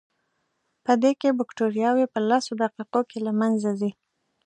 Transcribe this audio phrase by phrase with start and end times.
[0.85, 3.91] پدې کې بکټریاوې په لسو دقیقو کې له منځه ځي.